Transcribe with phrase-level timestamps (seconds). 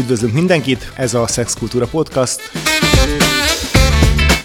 [0.00, 2.40] Üdvözlünk mindenkit, ez a Sex Kultúra Podcast,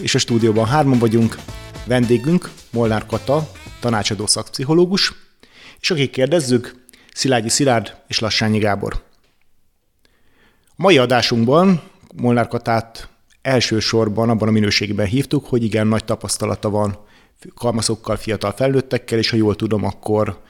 [0.01, 1.37] és a stúdióban hárman vagyunk.
[1.85, 5.13] Vendégünk Molnár Kata, tanácsadó szakpszichológus,
[5.79, 9.03] és akik kérdezzük, Szilágyi Szilárd és Lassányi Gábor.
[10.65, 11.81] A mai adásunkban
[12.15, 13.09] Molnár Katát
[13.41, 16.97] elsősorban abban a minőségben hívtuk, hogy igen, nagy tapasztalata van
[17.55, 20.41] kalmaszokkal, fiatal felnőttekkel, és ha jól tudom, akkor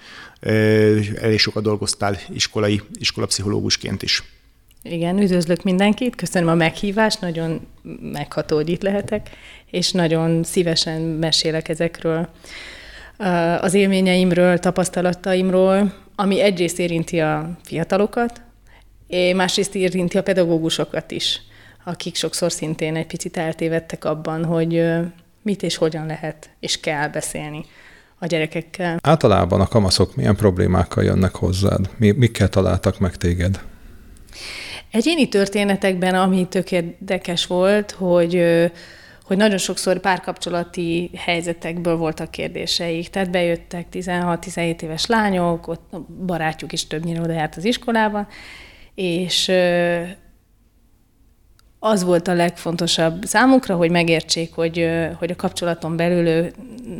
[1.21, 4.23] elég sokat dolgoztál iskolai, iskolapszichológusként is.
[4.89, 7.67] Igen, üdvözlök mindenkit, köszönöm a meghívást, nagyon
[8.01, 9.29] megható, hogy itt lehetek,
[9.71, 12.29] és nagyon szívesen mesélek ezekről
[13.61, 18.41] az élményeimről, tapasztalataimról, ami egyrészt érinti a fiatalokat,
[19.35, 21.41] másrészt érinti a pedagógusokat is,
[21.83, 24.83] akik sokszor szintén egy picit eltévedtek abban, hogy
[25.41, 27.65] mit és hogyan lehet és kell beszélni
[28.19, 28.97] a gyerekekkel.
[29.01, 31.89] Általában a kamaszok milyen problémákkal jönnek hozzád?
[31.97, 33.59] Mi, mikkel találtak meg téged?
[34.95, 38.43] Egyéni történetekben, ami tök érdekes volt, hogy
[39.23, 43.09] hogy nagyon sokszor párkapcsolati helyzetekből voltak kérdéseik.
[43.09, 48.27] Tehát bejöttek 16-17 éves lányok, ott barátjuk is többnyire oda járt az iskolában,
[48.95, 49.51] és
[51.79, 56.51] az volt a legfontosabb számukra, hogy megértsék, hogy, hogy a kapcsolaton belül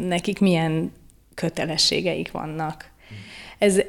[0.08, 0.92] nekik milyen
[1.34, 2.90] kötelességeik vannak.
[3.58, 3.82] Ez,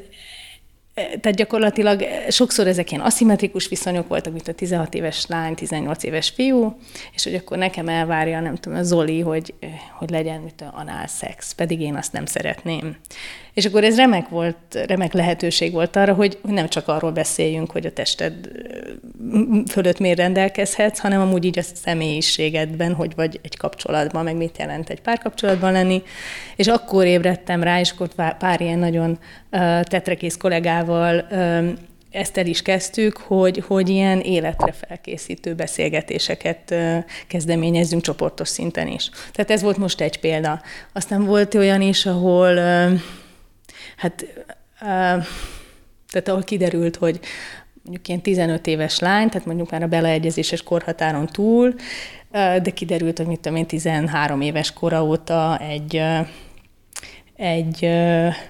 [0.97, 6.29] tehát gyakorlatilag sokszor ezek ilyen aszimmetrikus viszonyok voltak, mint a 16 éves lány, 18 éves
[6.29, 6.77] fiú,
[7.13, 9.55] és hogy akkor nekem elvárja, nem tudom, a Zoli, hogy,
[9.99, 12.97] hogy legyen mit a anál szex, pedig én azt nem szeretném.
[13.57, 17.87] És akkor ez remek volt, remek lehetőség volt arra, hogy nem csak arról beszéljünk, hogy
[17.87, 18.35] a tested
[19.69, 24.91] fölött miért rendelkezhetsz, hanem amúgy így a személyiségedben, hogy vagy egy kapcsolatban, meg mit jelent
[24.91, 26.03] egy párkapcsolatban lenni.
[26.57, 29.19] És akkor ébredtem rá, és akkor pár ilyen nagyon
[29.83, 31.27] tetrekész kollégával
[32.11, 36.75] ezt el is kezdtük, hogy, hogy ilyen életre felkészítő beszélgetéseket
[37.27, 39.11] kezdeményezzünk csoportos szinten is.
[39.33, 40.61] Tehát ez volt most egy példa.
[40.93, 42.59] Aztán volt olyan is, ahol
[43.97, 44.27] hát
[46.11, 47.21] tehát ahol kiderült, hogy
[47.83, 51.75] mondjuk ilyen 15 éves lány, tehát mondjuk már a beleegyezéses korhatáron túl,
[52.31, 56.03] de kiderült, hogy mit tudom én, 13 éves kora óta egy,
[57.37, 57.79] egy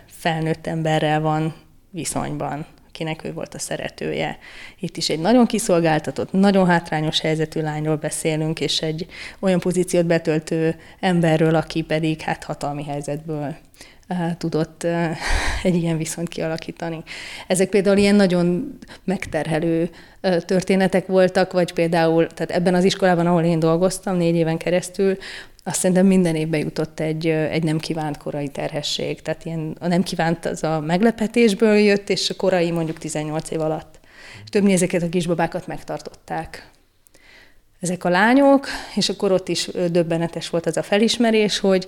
[0.07, 1.55] felnőtt emberrel van
[1.91, 4.39] viszonyban, akinek ő volt a szeretője.
[4.79, 9.07] Itt is egy nagyon kiszolgáltatott, nagyon hátrányos helyzetű lányról beszélünk, és egy
[9.39, 13.57] olyan pozíciót betöltő emberről, aki pedig hát hatalmi helyzetből
[14.39, 14.87] tudott
[15.63, 17.03] egy ilyen viszonyt kialakítani.
[17.47, 19.91] Ezek például ilyen nagyon megterhelő
[20.21, 25.17] történetek voltak, vagy például, tehát ebben az iskolában, ahol én dolgoztam négy éven keresztül,
[25.65, 29.23] azt szerintem minden évben jutott egy, egy nem kívánt korai terhesség.
[29.23, 33.61] Tehát ilyen, a nem kívánt az a meglepetésből jött, és a korai mondjuk 18 év
[33.61, 33.99] alatt.
[34.45, 36.71] És többnyire ezeket a kisbabákat megtartották
[37.81, 41.87] ezek a lányok, és akkor ott is döbbenetes volt az a felismerés, hogy,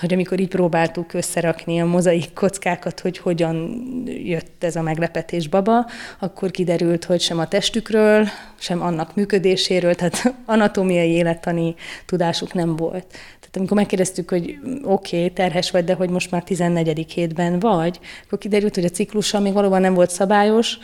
[0.00, 5.86] hogy amikor így próbáltuk összerakni a mozaik kockákat, hogy hogyan jött ez a meglepetés baba,
[6.18, 8.26] akkor kiderült, hogy sem a testükről,
[8.58, 11.74] sem annak működéséről, tehát anatómiai élettani
[12.06, 13.06] tudásuk nem volt.
[13.38, 17.12] Tehát amikor megkérdeztük, hogy oké, okay, terhes vagy, de hogy most már 14.
[17.12, 20.78] hétben vagy, akkor kiderült, hogy a ciklusa még valóban nem volt szabályos,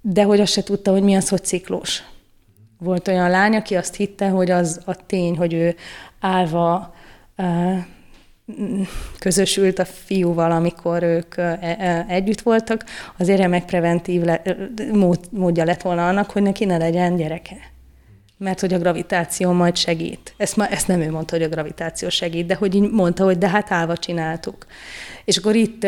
[0.00, 2.04] de hogy azt se tudta, hogy mi az, hogy ciklus.
[2.78, 5.76] Volt olyan lány, aki azt hitte, hogy az a tény, hogy ő
[6.20, 6.94] állva
[9.18, 12.84] közösült a fiúval, amikor ők e, e, együtt voltak,
[13.18, 14.42] azért remek preventív le,
[14.92, 17.56] mód, módja lett volna annak, hogy neki ne legyen gyereke.
[18.38, 20.34] Mert hogy a gravitáció majd segít.
[20.36, 23.38] Ezt, ma, ezt nem ő mondta, hogy a gravitáció segít, de hogy így mondta, hogy
[23.38, 24.66] de hát állva csináltuk.
[25.24, 25.80] És akkor itt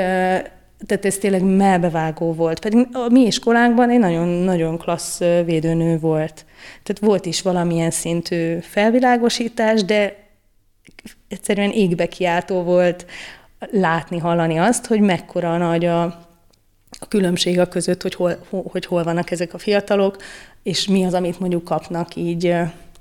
[0.87, 2.61] tehát ez tényleg melbevágó volt.
[2.61, 6.45] Pedig a mi iskolánkban egy nagyon-nagyon klassz védőnő volt.
[6.83, 10.28] Tehát volt is valamilyen szintű felvilágosítás, de
[11.29, 13.07] egyszerűen égbe kiáltó volt
[13.71, 16.03] látni, hallani azt, hogy mekkora nagy a,
[16.99, 20.17] a különbség a között, hogy hol, hogy hol vannak ezek a fiatalok,
[20.63, 22.55] és mi az, amit mondjuk kapnak így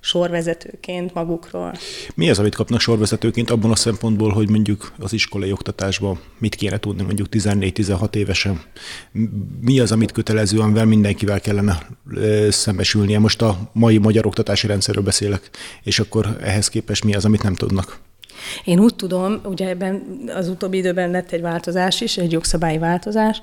[0.07, 1.73] sorvezetőként magukról.
[2.15, 6.77] Mi az, amit kapnak sorvezetőként abban a szempontból, hogy mondjuk az iskolai oktatásban mit kéne
[6.79, 8.61] tudni mondjuk 14-16 évesen?
[9.61, 11.87] Mi az, amit kötelezően amivel mindenkivel kellene
[12.49, 13.19] szembesülnie?
[13.19, 15.49] Most a mai magyar oktatási rendszerről beszélek,
[15.83, 17.99] és akkor ehhez képest mi az, amit nem tudnak?
[18.63, 20.03] Én úgy tudom, ugye ebben
[20.35, 23.41] az utóbbi időben lett egy változás is, egy jogszabályi változás,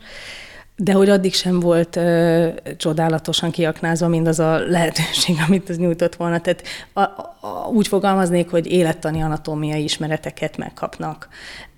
[0.76, 6.40] de hogy addig sem volt ö, csodálatosan kiaknázva mindaz a lehetőség, amit az nyújtott volna.
[6.40, 6.62] Tehát
[6.92, 11.28] a, a, úgy fogalmaznék, hogy élettani anatómiai ismereteket megkapnak.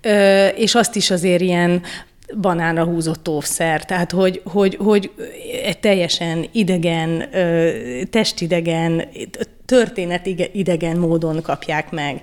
[0.01, 1.83] Ö, és azt is azért ilyen
[2.41, 5.11] banánra húzott óvszer, tehát hogy, hogy, hogy
[5.65, 7.29] egy teljesen idegen,
[8.11, 9.09] testidegen,
[9.65, 12.21] történet idegen módon kapják meg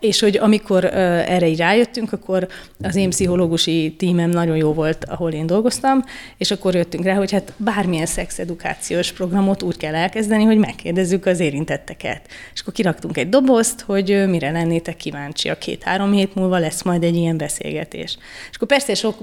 [0.00, 2.48] és hogy amikor erre így rájöttünk, akkor
[2.82, 6.04] az én pszichológusi tímem nagyon jó volt, ahol én dolgoztam,
[6.38, 11.40] és akkor jöttünk rá, hogy hát bármilyen szexedukációs programot úgy kell elkezdeni, hogy megkérdezzük az
[11.40, 12.20] érintetteket.
[12.54, 15.48] És akkor kiraktunk egy dobozt, hogy mire lennétek kíváncsi.
[15.48, 18.18] A két-három hét múlva lesz majd egy ilyen beszélgetés.
[18.50, 19.16] És akkor persze sok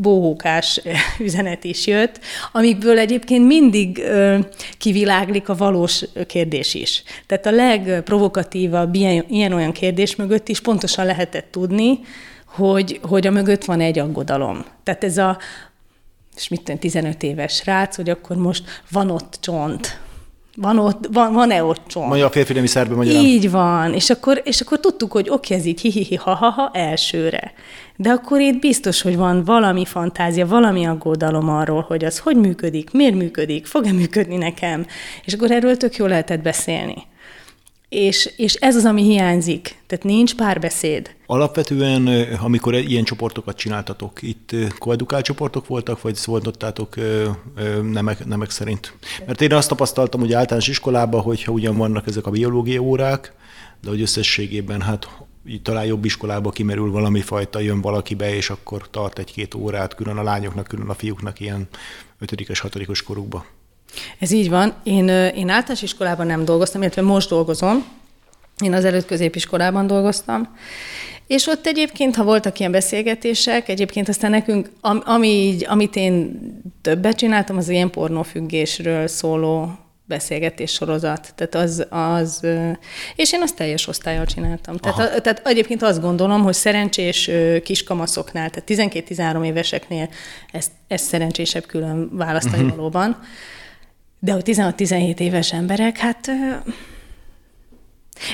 [0.00, 0.80] bohókás
[1.18, 2.20] üzenet is jött,
[2.52, 4.02] amikből egyébként mindig
[4.78, 7.02] kiviláglik a valós kérdés is.
[7.26, 12.00] Tehát a legprovokatívabb ilyen olyan kérdés, kérdés mögött is pontosan lehetett tudni,
[12.46, 14.64] hogy, hogy a mögött van egy aggodalom.
[14.82, 15.38] Tehát ez a,
[16.36, 20.00] és mit tudom, 15 éves rác, hogy akkor most van ott csont,
[20.56, 22.08] van ott, van, van-e ott csont?
[22.08, 23.24] Magyar férfi nemi szerbe magyarán.
[23.24, 27.52] Így van, és akkor, és akkor tudtuk, hogy oké, ez így hihihi, ha-ha-ha elsőre.
[27.96, 32.90] De akkor itt biztos, hogy van valami fantázia, valami aggodalom arról, hogy az hogy működik,
[32.92, 34.86] miért működik, fog-e működni nekem,
[35.24, 37.06] és akkor erről tök jól lehetett beszélni.
[37.96, 39.76] És, és ez az, ami hiányzik.
[39.86, 41.14] Tehát nincs párbeszéd.
[41.26, 42.06] Alapvetően,
[42.40, 46.94] amikor ilyen csoportokat csináltatok, itt koedukált csoportok voltak, vagy szóltottátok
[47.82, 48.92] nemek, nemek szerint?
[49.26, 53.32] Mert én azt tapasztaltam, hogy általános iskolában, hogyha ugyan vannak ezek a biológia órák,
[53.82, 55.08] de hogy összességében hát
[55.62, 60.16] talán jobb iskolába kimerül valami fajta, jön valaki be, és akkor tart egy-két órát, külön
[60.16, 61.68] a lányoknak, külön a fiúknak ilyen
[62.18, 63.44] ötödikes, hatodikos korukba.
[64.18, 64.74] Ez így van.
[64.82, 67.84] Én, én általános iskolában nem dolgoztam, illetve most dolgozom.
[68.58, 70.56] Én az előtt középiskolában dolgoztam.
[71.26, 74.70] És ott egyébként, ha voltak ilyen beszélgetések, egyébként aztán nekünk,
[75.04, 76.40] ami így, amit én
[76.82, 81.32] többet csináltam, az ilyen pornófüggésről szóló beszélgetés sorozat.
[81.34, 82.46] Tehát az, az,
[83.16, 84.76] és én azt teljes osztályjal csináltam.
[84.76, 87.30] Tehát, a, tehát egyébként azt gondolom, hogy szerencsés
[87.64, 90.08] kiskamaszoknál, tehát 12-13 éveseknél
[90.52, 92.76] ezt, ezt szerencsésebb külön választani uh-huh.
[92.76, 93.18] valóban.
[94.18, 96.30] De hogy 16-17 éves emberek, hát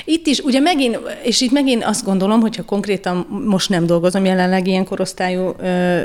[0.05, 4.67] itt is, ugye megint, és itt megint azt gondolom, hogyha konkrétan most nem dolgozom jelenleg
[4.67, 6.01] ilyen korosztályú ö,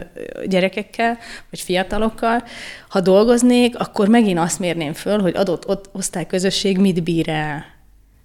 [0.47, 1.19] gyerekekkel,
[1.51, 2.45] vagy fiatalokkal,
[2.89, 7.65] ha dolgoznék, akkor megint azt mérném föl, hogy adott ott osztályközösség mit bír el.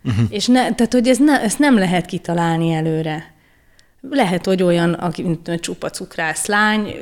[0.03, 0.25] Uh-huh.
[0.29, 3.32] És ne, tehát, hogy ez ne, ezt nem lehet kitalálni előre.
[4.09, 6.95] Lehet, hogy olyan, aki mint csupa cukrász lány,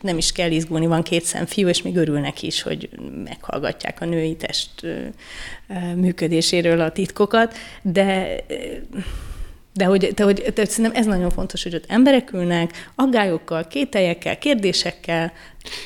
[0.00, 2.88] nem is kell izgulni, van két szem fiú, és még örülnek is, hogy
[3.24, 4.70] meghallgatják a női test
[5.96, 8.36] működéséről a titkokat, de
[9.74, 14.38] de hogy, de hogy de szerintem ez nagyon fontos, hogy ott emberek ülnek, aggályokkal, kételjekkel,
[14.38, 15.32] kérdésekkel,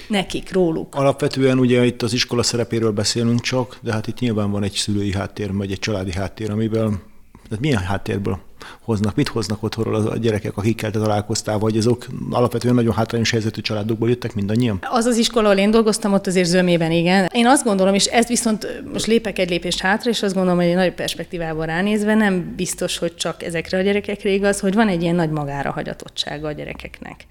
[0.09, 0.95] nekik, róluk.
[0.95, 5.13] Alapvetően ugye itt az iskola szerepéről beszélünk csak, de hát itt nyilván van egy szülői
[5.13, 7.03] háttér, vagy egy családi háttér, amiben,
[7.49, 8.39] tehát milyen háttérből
[8.81, 13.61] hoznak, mit hoznak otthonról a gyerekek, akikkel te találkoztál, vagy azok alapvetően nagyon hátrányos helyzetű
[13.61, 14.79] családokból jöttek mindannyian?
[14.91, 17.29] Az az iskola, ahol én dolgoztam, ott azért zömében igen.
[17.33, 20.69] Én azt gondolom, és ez viszont most lépek egy lépést hátra, és azt gondolom, hogy
[20.69, 25.03] egy nagy perspektívával ránézve nem biztos, hogy csak ezekre a gyerekekre igaz, hogy van egy
[25.03, 27.27] ilyen nagy magára hagyatottsága a gyerekeknek.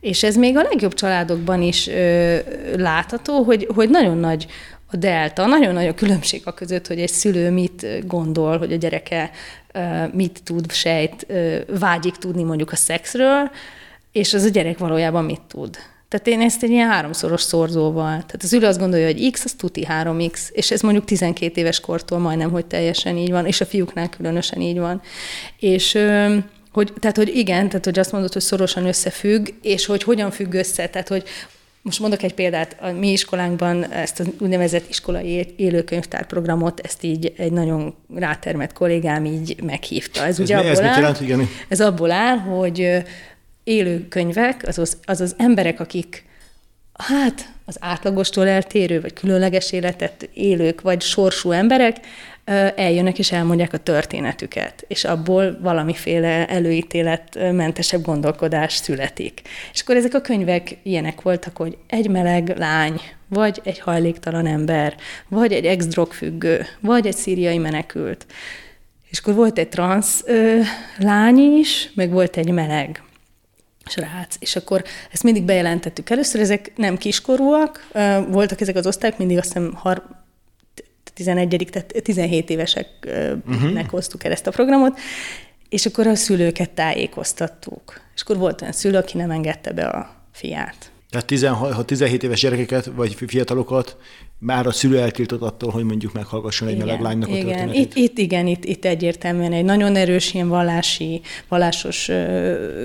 [0.00, 2.36] És ez még a legjobb családokban is ö,
[2.76, 4.46] látható, hogy, hogy nagyon nagy
[4.98, 9.30] delta, nagyon nagy a különbség a között, hogy egy szülő mit gondol, hogy a gyereke
[10.12, 11.26] mit tud, sejt,
[11.78, 13.50] vágyik tudni mondjuk a szexről,
[14.12, 15.76] és az a gyerek valójában mit tud.
[16.08, 18.10] Tehát én ezt egy ilyen háromszoros szorzóval.
[18.10, 21.80] Tehát az ülő azt gondolja, hogy X, az tuti 3X, és ez mondjuk 12 éves
[21.80, 25.02] kortól majdnem, hogy teljesen így van, és a fiúknál különösen így van.
[25.58, 25.98] És
[26.72, 30.54] hogy, tehát, hogy igen, tehát, hogy azt mondod, hogy szorosan összefügg, és hogy hogyan függ
[30.54, 31.24] össze, tehát, hogy
[31.86, 37.52] most mondok egy példát, a mi iskolánkban ezt az úgynevezett iskolai élőkönyvtárprogramot, ezt így egy
[37.52, 40.20] nagyon rátermett kollégám így meghívta.
[40.20, 41.48] Ez, ez ugye mi, abból ez áll, jelent, igen?
[41.68, 43.02] Ez abból áll, hogy
[43.64, 46.24] élőkönyvek, azaz, azaz emberek, akik
[46.92, 51.96] hát az átlagostól eltérő, vagy különleges életet élők, vagy sorsú emberek,
[52.76, 59.42] eljönnek és elmondják a történetüket, és abból valamiféle előítéletmentesebb gondolkodás születik.
[59.72, 64.94] És akkor ezek a könyvek ilyenek voltak, hogy egy meleg lány, vagy egy hajléktalan ember,
[65.28, 68.26] vagy egy ex-drogfüggő, vagy egy szíriai menekült.
[69.10, 70.60] És akkor volt egy transz ö,
[70.98, 73.02] lány is, meg volt egy meleg
[73.88, 74.36] srác.
[74.38, 77.88] És akkor ezt mindig bejelentettük először, ezek nem kiskorúak,
[78.28, 79.74] voltak ezek az osztályok, mindig azt hiszem
[81.16, 83.86] 11 tehát 17 éveseknek uh-huh.
[83.86, 84.98] hoztuk el ezt a programot,
[85.68, 88.00] és akkor a szülőket tájékoztattuk.
[88.14, 90.90] És akkor volt olyan szülő, aki nem engedte be a fiát.
[91.10, 93.96] Tehát 16, ha 17 éves gyerekeket vagy fiatalokat
[94.38, 97.40] már a szülő eltiltott attól, hogy mondjuk meghallgasson egy meleg lánynak igen.
[97.40, 97.84] a történetét.
[97.84, 102.10] Itt, itt igen, itt, itt egyértelműen egy nagyon erős ilyen vallási, vallásos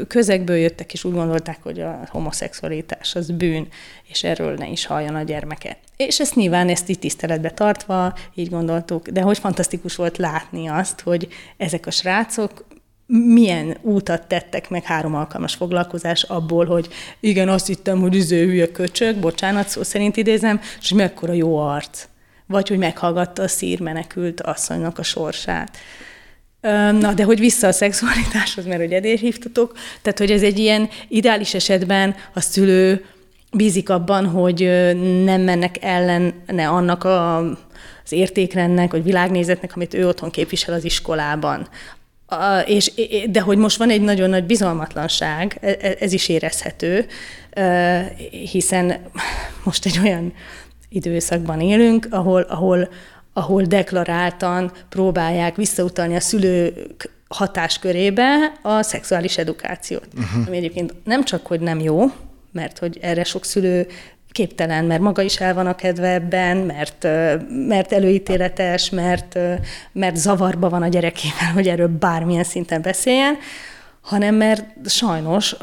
[0.07, 3.67] közegből jöttek, és úgy gondolták, hogy a homoszexualitás az bűn,
[4.07, 5.77] és erről ne is halljon a gyermeke.
[5.97, 11.01] És ezt nyilván ezt így tiszteletbe tartva, így gondoltuk, de hogy fantasztikus volt látni azt,
[11.01, 11.27] hogy
[11.57, 12.65] ezek a srácok
[13.11, 16.87] milyen útat tettek meg három alkalmas foglalkozás abból, hogy
[17.19, 21.57] igen, azt hittem, hogy üző hülye köcsög, bocsánat, szó szerint idézem, és hogy mekkora jó
[21.57, 22.07] arc.
[22.47, 25.77] Vagy hogy meghallgatta a szírmenekült asszonynak a sorsát.
[26.99, 30.89] Na, de hogy vissza a szexualitáshoz, mert hogy edér hívtatok, tehát hogy ez egy ilyen
[31.07, 33.05] ideális esetben a szülő
[33.51, 34.59] bízik abban, hogy
[35.23, 37.37] nem mennek ellene annak a,
[38.03, 41.67] az értékrendnek, vagy világnézetnek, amit ő otthon képvisel az iskolában.
[42.65, 42.91] És,
[43.29, 47.05] de hogy most van egy nagyon nagy bizalmatlanság, e, e, ez is érezhető,
[48.51, 49.01] hiszen
[49.63, 50.33] most egy olyan
[50.89, 52.89] időszakban élünk, ahol, ahol,
[53.33, 60.07] ahol deklaráltan próbálják visszautalni a szülők hatáskörébe a szexuális edukációt.
[60.17, 60.47] Uh-huh.
[60.47, 62.11] Ami egyébként nem csak, hogy nem jó,
[62.51, 63.87] mert hogy erre sok szülő
[64.31, 67.03] képtelen, mert maga is el van a kedve ebben, mert,
[67.67, 69.39] mert előítéletes, mert,
[69.91, 73.37] mert zavarba van a gyerekével, hogy erről bármilyen szinten beszéljen,
[74.01, 75.55] hanem mert sajnos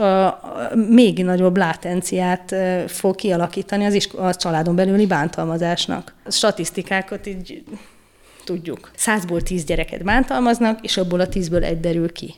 [0.89, 2.55] még nagyobb látenciát
[2.87, 6.15] fog kialakítani az isko- a családon belüli bántalmazásnak.
[6.25, 7.63] A statisztikákat így
[8.45, 8.91] tudjuk.
[8.97, 12.35] Százból tíz gyereket bántalmaznak, és abból a tízből egy derül ki.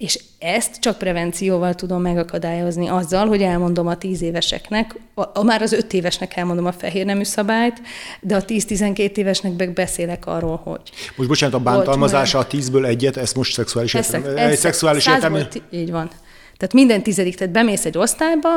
[0.00, 5.62] És ezt csak prevencióval tudom megakadályozni azzal, hogy elmondom a tíz éveseknek, a, a már
[5.62, 7.80] az öt évesnek elmondom a fehér nemű szabályt,
[8.20, 10.80] de a 10-12 évesnek meg beszélek arról, hogy...
[11.16, 14.34] Most bocsánat, a bántalmazása a tízből egyet, ez most szexuális értelme.
[14.34, 15.48] Egy szexuális értelme.
[15.70, 16.08] Így van.
[16.56, 18.48] Tehát minden tizedik, tehát bemész egy osztályba,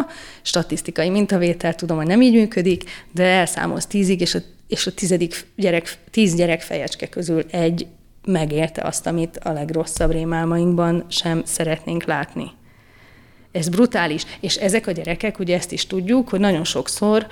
[0.42, 5.46] statisztikai mintavétel, tudom, hogy nem így működik, de elszámolsz tízig, és a, és a tizedik
[5.56, 7.88] gyerek, tíz gyerek fejecske közül egy
[8.26, 12.52] megélte azt, amit a legrosszabb rémálmainkban sem szeretnénk látni.
[13.52, 14.26] Ez brutális.
[14.40, 17.28] És ezek a gyerekek, ugye ezt is tudjuk, hogy nagyon sokszor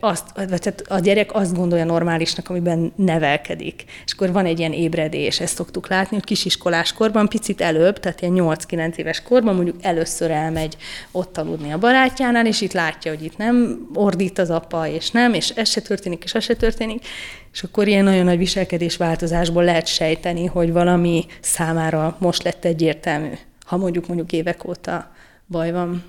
[0.00, 3.84] azt, tehát a gyerek azt gondolja normálisnak, amiben nevelkedik.
[4.04, 8.20] És akkor van egy ilyen ébredés, ezt szoktuk látni, hogy kisiskolás korban, picit előbb, tehát
[8.20, 10.76] ilyen 8-9 éves korban mondjuk először elmegy
[11.10, 15.34] ott aludni a barátjánál, és itt látja, hogy itt nem ordít az apa, és nem,
[15.34, 17.06] és ez se történik, és ez se történik,
[17.52, 23.30] és akkor ilyen nagyon nagy viselkedés változásból lehet sejteni, hogy valami számára most lett egyértelmű,
[23.66, 25.10] ha mondjuk mondjuk évek óta
[25.46, 26.04] baj van.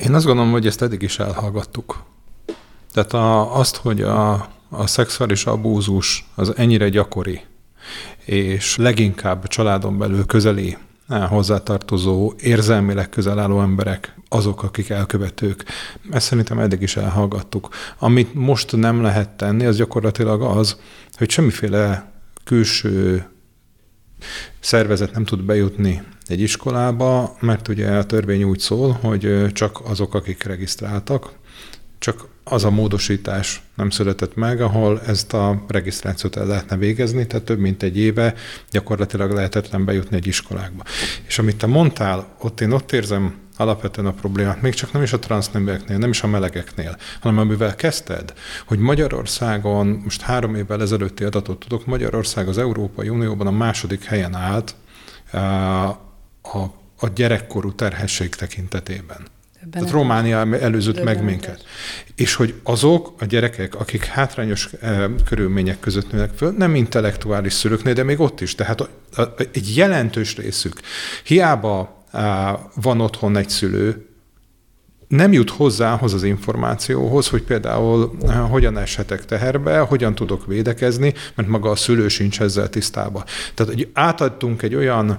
[0.00, 2.08] Én azt gondolom, hogy ezt eddig is elhallgattuk.
[2.92, 7.40] Tehát a, azt, hogy a, a szexuális abúzus az ennyire gyakori,
[8.24, 10.76] és leginkább családon belül közeli
[11.28, 15.64] hozzátartozó, érzelmileg közel álló emberek azok, akik elkövetők.
[16.10, 17.68] Ezt szerintem eddig is elhallgattuk.
[17.98, 20.80] Amit most nem lehet tenni, az gyakorlatilag az,
[21.16, 22.12] hogy semmiféle
[22.44, 23.26] külső
[24.60, 30.14] szervezet nem tud bejutni egy iskolába, mert ugye a törvény úgy szól, hogy csak azok,
[30.14, 31.32] akik regisztráltak,
[32.00, 37.44] csak az a módosítás nem született meg, ahol ezt a regisztrációt el lehetne végezni, tehát
[37.44, 38.34] több mint egy éve
[38.70, 40.82] gyakorlatilag lehetetlen bejutni egy iskolákba.
[41.26, 45.12] És amit te mondtál, ott én ott érzem alapvetően a problémát, még csak nem is
[45.12, 48.32] a transzneműeknél, nem is a melegeknél, hanem amivel kezdted,
[48.66, 54.34] hogy Magyarországon, most három évvel ezelőtti adatot tudok, Magyarország az Európai Unióban a második helyen
[54.34, 54.74] állt
[56.42, 56.60] a,
[57.00, 59.26] a gyerekkorú terhesség tekintetében.
[59.70, 61.64] Tehát Románia előzött meg minket.
[62.14, 67.94] És hogy azok a gyerekek, akik hátrányos eh, körülmények között nőnek föl, nem intellektuális szülőknél,
[67.94, 68.54] de még ott is.
[68.54, 68.88] Tehát a,
[69.20, 70.80] a, egy jelentős részük.
[71.24, 72.04] Hiába
[72.74, 74.04] van otthon egy szülő,
[75.08, 78.16] nem jut hozzá ahhoz az információhoz, hogy például
[78.50, 83.24] hogyan eshetek teherbe, hogyan tudok védekezni, mert maga a szülő sincs ezzel tisztában.
[83.54, 85.18] Tehát hogy átadtunk egy olyan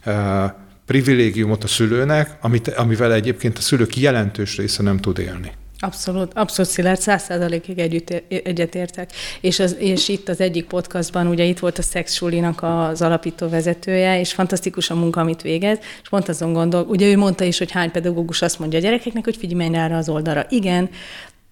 [0.00, 0.50] eh,
[0.92, 5.52] privilégiumot a szülőnek, amit, amivel egyébként a szülők jelentős része nem tud élni.
[5.78, 9.10] Abszolút, abszolút szilárd, száz százalékig együtt, egyetértek.
[9.40, 13.48] És, az, és itt az egyik podcastban, ugye itt volt a Sex Sulinak az alapító
[13.48, 17.58] vezetője, és fantasztikus a munka, amit végez, és pont azon gondol, ugye ő mondta is,
[17.58, 20.46] hogy hány pedagógus azt mondja a gyerekeknek, hogy figyelj, menj erre az oldalra.
[20.48, 20.90] Igen,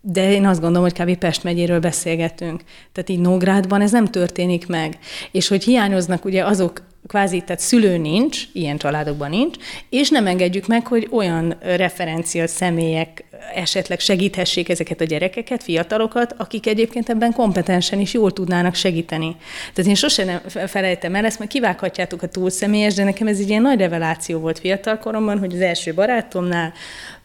[0.00, 1.18] de én azt gondolom, hogy kb.
[1.18, 2.60] Pest megyéről beszélgetünk.
[2.92, 4.98] Tehát így Nógrádban ez nem történik meg.
[5.30, 9.56] És hogy hiányoznak ugye azok kvázi, tehát szülő nincs, ilyen családokban nincs,
[9.88, 16.66] és nem engedjük meg, hogy olyan referencia személyek esetleg segíthessék ezeket a gyerekeket, fiatalokat, akik
[16.66, 19.36] egyébként ebben kompetensen is jól tudnának segíteni.
[19.74, 23.38] Tehát én sosem nem felejtem el ezt, mert kivághatjátok a túl személyes, de nekem ez
[23.38, 26.72] egy ilyen nagy reveláció volt fiatalkoromban, hogy az első barátomnál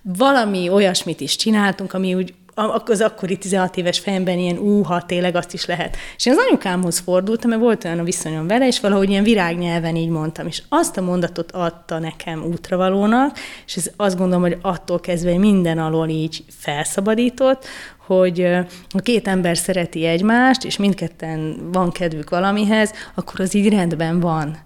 [0.02, 5.54] valami olyasmit is csináltunk, ami úgy az akkori 16 éves fejemben ilyen úha, tényleg azt
[5.54, 5.98] is lehet.
[6.16, 9.96] És én az anyukámhoz fordultam, mert volt olyan a viszonyom vele, és valahogy ilyen virágnyelven
[9.96, 15.00] így mondtam, és azt a mondatot adta nekem útravalónak, és ez azt gondolom, hogy attól
[15.00, 17.66] kezdve minden alól így felszabadított,
[18.06, 18.48] hogy
[18.90, 24.58] ha két ember szereti egymást, és mindketten van kedvük valamihez, akkor az így rendben van.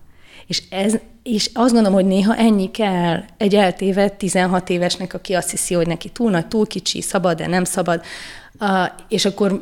[0.50, 5.50] És, ez, és azt gondolom, hogy néha ennyi kell egy eltévedt 16 évesnek, aki azt
[5.50, 8.02] hiszi, hogy neki túl nagy, túl kicsi, szabad, de nem szabad.
[8.60, 8.70] Uh,
[9.08, 9.62] és akkor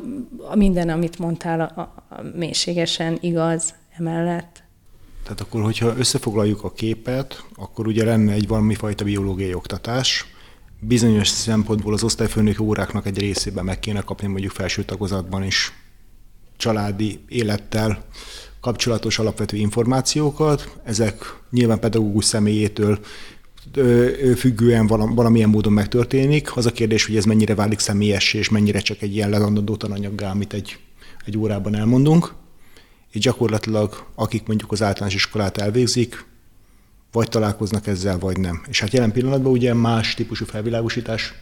[0.54, 1.80] minden, amit mondtál, a,
[2.14, 4.62] a mélységesen igaz emellett.
[5.22, 10.26] Tehát akkor, hogyha összefoglaljuk a képet, akkor ugye lenne egy valami fajta biológiai oktatás,
[10.80, 15.72] bizonyos szempontból az osztályfőnök óráknak egy részében meg kéne kapni mondjuk felső tagozatban is
[16.56, 18.04] családi élettel
[18.68, 22.98] kapcsolatos alapvető információkat, ezek nyilván pedagógus személyétől
[24.36, 26.56] függően valamilyen módon megtörténik.
[26.56, 30.30] Az a kérdés, hogy ez mennyire válik személyes, és mennyire csak egy ilyen lelandó tananyaggá,
[30.30, 30.78] amit egy,
[31.24, 32.34] egy órában elmondunk.
[33.10, 36.26] És gyakorlatilag, akik mondjuk az általános iskolát elvégzik,
[37.12, 38.62] vagy találkoznak ezzel, vagy nem.
[38.68, 41.34] És hát jelen pillanatban ugye más típusú felvilágosítás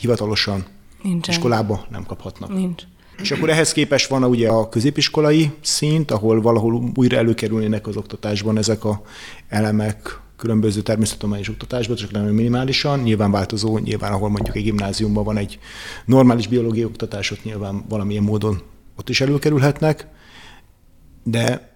[0.00, 0.64] hivatalosan
[1.02, 1.34] Nincsen.
[1.34, 2.54] iskolába nem kaphatnak.
[2.54, 2.82] Nincs.
[3.22, 8.58] És akkor ehhez képest van ugye a középiskolai szint, ahol valahol újra előkerülnének az oktatásban
[8.58, 9.02] ezek a
[9.48, 15.36] elemek, különböző természettudományos oktatásban, csak nagyon minimálisan, nyilván változó, nyilván ahol mondjuk egy gimnáziumban van
[15.36, 15.58] egy
[16.04, 18.62] normális biológiai oktatás, ott nyilván valamilyen módon
[18.96, 20.06] ott is előkerülhetnek,
[21.22, 21.74] de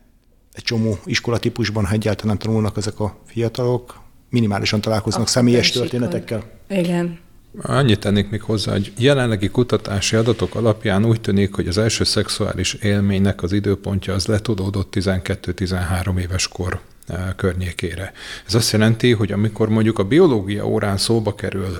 [0.53, 6.45] egy csomó iskolatípusban, ha egyáltalán tanulnak ezek a fiatalok, minimálisan találkoznak Akkor személyes történetekkel.
[6.69, 7.19] Igen.
[7.63, 12.75] Annyit tennék még hozzá, hogy jelenlegi kutatási adatok alapján úgy tűnik, hogy az első szexuális
[12.75, 18.13] élménynek az időpontja az letudódott 12-13 éves kor eh, környékére.
[18.47, 21.79] Ez azt jelenti, hogy amikor mondjuk a biológia órán szóba kerül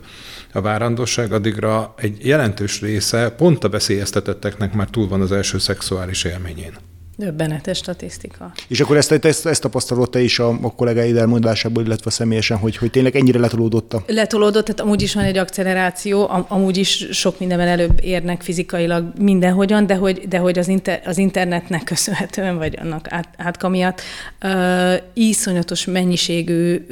[0.53, 6.25] a várandosság, addigra egy jelentős része pont a veszélyeztetetteknek már túl van az első szexuális
[6.25, 6.75] élményén.
[7.17, 8.53] Döbbenetes statisztika.
[8.69, 12.77] És akkor ezt, ezt, ezt tapasztalod te is a, a kollégáid elmondásából, illetve személyesen, hogy,
[12.77, 14.05] hogy tényleg ennyire letolódott a...
[14.07, 19.13] Letolódott, tehát amúgy is van egy akceleráció, am, amúgy is sok mindenben előbb érnek fizikailag
[19.19, 24.01] mindenhogyan, de hogy, de hogy az, inter, az internetnek köszönhetően, vagy annak át, átka miatt
[24.43, 26.87] uh, iszonyatos mennyiségű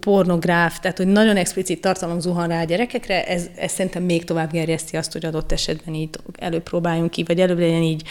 [0.00, 4.52] pornográf, tehát hogy nagyon explicit tartalom zuhan rá a gyerekekre, ez, ez szerintem még tovább
[4.52, 8.02] gerjeszti azt, hogy adott esetben így előpróbáljunk ki, vagy előbb legyen így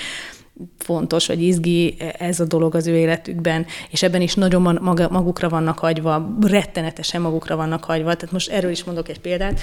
[0.77, 4.61] fontos, vagy izgi ez a dolog az ő életükben, és ebben is nagyon
[5.11, 8.15] magukra vannak hagyva, rettenetesen magukra vannak hagyva.
[8.15, 9.59] Tehát most erről is mondok egy példát,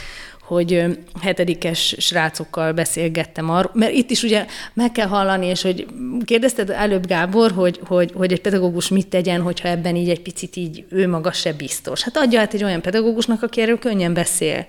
[0.53, 0.85] hogy
[1.21, 5.87] hetedikes srácokkal beszélgettem arról, mert itt is ugye meg kell hallani, és hogy
[6.25, 10.57] kérdezted előbb Gábor, hogy, hogy, hogy egy pedagógus mit tegyen, hogyha ebben így egy picit
[10.57, 12.03] így ő maga se biztos.
[12.03, 14.67] Hát adja át egy olyan pedagógusnak, aki erről könnyen beszél.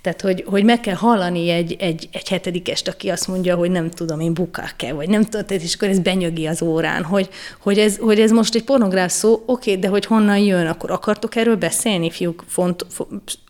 [0.00, 3.90] Tehát, hogy, hogy meg kell hallani egy, egy, egy hetedikest, aki azt mondja, hogy nem
[3.90, 7.28] tudom, én bukák kell, vagy nem tudom, és akkor ez benyögi az órán, hogy,
[7.60, 11.36] hogy, ez, hogy ez most egy pornográf szó, oké, de hogy honnan jön, akkor akartok
[11.36, 13.42] erről beszélni, fiúk, font, font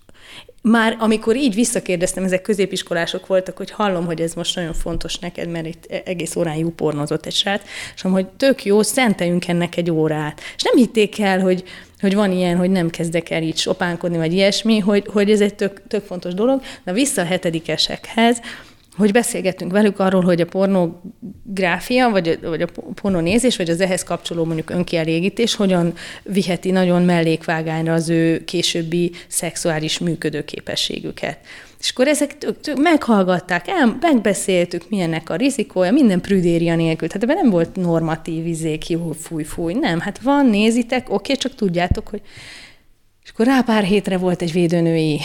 [0.71, 5.49] már amikor így visszakérdeztem, ezek középiskolások voltak, hogy hallom, hogy ez most nagyon fontos neked,
[5.49, 7.63] mert itt e- egész órán jó pornozott egy srác,
[7.95, 10.41] és hogy tök jó, szenteljünk ennek egy órát.
[10.57, 11.65] És nem hitték el, hogy,
[12.01, 15.55] hogy van ilyen, hogy nem kezdek el így sopánkodni, vagy ilyesmi, hogy, hogy ez egy
[15.55, 16.63] tök, tök fontos dolog.
[16.85, 18.41] De vissza a hetedikesekhez,
[18.97, 24.03] hogy beszélgettünk velük arról, hogy a pornográfia, vagy a, vagy a pornonézés, vagy az ehhez
[24.03, 31.39] kapcsoló mondjuk önkielégítés hogyan viheti nagyon mellékvágányra az ő későbbi szexuális működőképességüket.
[31.81, 37.09] És akkor ezek tök, tök meghallgatták, el, megbeszéltük, milyennek a rizikója, minden prüdéria nélkül.
[37.09, 39.75] Tehát ebben nem volt normatív izék, jó, fúj, fúj.
[39.75, 42.21] Nem, hát van, nézitek, oké, csak tudjátok, hogy
[43.35, 45.21] akkor rá pár hétre volt egy védőnői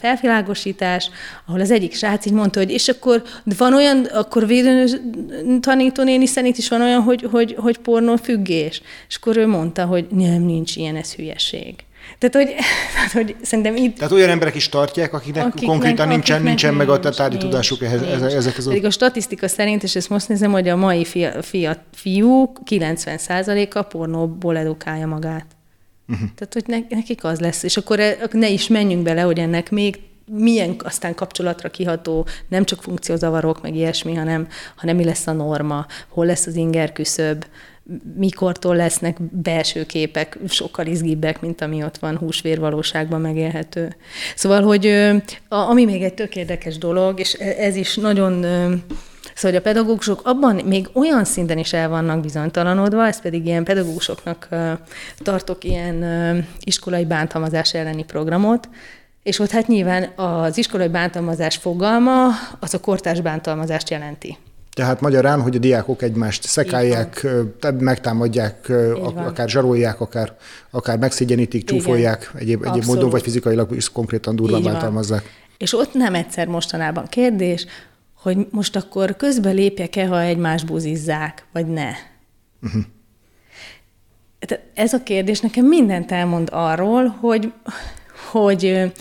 [0.00, 1.10] felvilágosítás,
[1.46, 3.22] ahol az egyik srác így mondta, hogy és akkor
[3.58, 4.86] van olyan, akkor védőnő
[5.60, 8.82] tanítónéni szerint is van olyan, hogy, hogy, hogy pornó függés.
[9.08, 11.74] És akkor ő mondta, hogy nem, nincs ilyen, ez hülyeség.
[12.18, 12.54] Tehát, hogy,
[12.94, 13.96] tehát, hogy szerintem itt...
[13.96, 18.00] Tehát olyan emberek is tartják, akiknek, akiknek konkrétan nincsen, nincsen meg a tárgyi tudásuk ehhez,
[18.00, 18.32] nincs.
[18.32, 18.66] ezek az...
[18.66, 23.82] Pedig a statisztika szerint, és ezt most nézem, hogy a mai fia, fia, fiúk 90%-a
[23.82, 25.55] pornóból edukálja magát.
[26.08, 26.28] Uh-huh.
[26.34, 27.62] Tehát, hogy nekik az lesz.
[27.62, 29.98] És akkor e, ne is menjünk bele, hogy ennek még
[30.30, 35.86] milyen aztán kapcsolatra kiható, nem csak funkciózavarok, meg ilyesmi, hanem, hanem mi lesz a norma,
[36.08, 37.44] hol lesz az inger küszöb,
[38.16, 43.96] mikortól lesznek belső képek sokkal izgibbek, mint ami ott van húsvérvalóságban megélhető.
[44.34, 45.12] Szóval, hogy
[45.48, 48.44] ami még egy tök érdekes dolog, és e, ez is nagyon
[49.36, 53.64] Szóval, hogy a pedagógusok abban még olyan szinten is el vannak bizonytalanodva, ezt pedig ilyen
[53.64, 54.48] pedagógusoknak
[55.18, 56.04] tartok ilyen
[56.60, 58.68] iskolai bántalmazás elleni programot,
[59.22, 62.26] és ott hát nyilván az iskolai bántalmazás fogalma
[62.60, 64.36] az a kortárs bántalmazást jelenti.
[64.74, 67.26] Tehát magyarán, hogy a diákok egymást szekálják,
[67.78, 68.72] megtámadják,
[69.14, 70.36] akár zsarolják, akár,
[70.70, 75.22] akár megszégyenítik, csúfolják, egyéb, egyéb módon, vagy fizikailag is konkrétan durván bántalmazzák.
[75.58, 77.66] És ott nem egyszer mostanában kérdés,
[78.26, 81.90] hogy most akkor közbe lépjek-e, ha egymás buzizzák, vagy ne.
[82.62, 82.82] Uh-huh.
[84.74, 87.52] Ez a kérdés nekem mindent elmond arról, hogy,
[88.30, 88.92] hogy